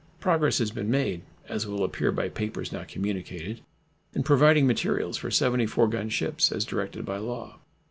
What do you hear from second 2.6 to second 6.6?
now communicated, in providing materials for 74 gun ships